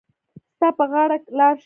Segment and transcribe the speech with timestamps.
[0.55, 1.59] ستا به په غاړه لار شي.